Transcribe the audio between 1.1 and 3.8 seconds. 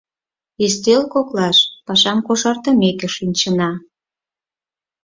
коклаш пашам кошартымеке шинчына.